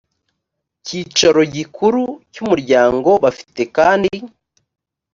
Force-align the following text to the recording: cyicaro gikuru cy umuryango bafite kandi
cyicaro 0.85 1.41
gikuru 1.55 2.01
cy 2.33 2.39
umuryango 2.43 3.09
bafite 3.23 3.61
kandi 3.77 4.15